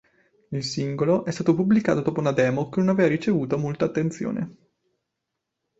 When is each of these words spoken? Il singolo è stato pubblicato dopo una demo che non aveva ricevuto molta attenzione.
Il 0.49 0.63
singolo 0.63 1.25
è 1.25 1.31
stato 1.31 1.53
pubblicato 1.53 2.01
dopo 2.01 2.19
una 2.21 2.31
demo 2.31 2.69
che 2.69 2.79
non 2.79 2.89
aveva 2.89 3.07
ricevuto 3.09 3.59
molta 3.59 3.85
attenzione. 3.85 4.55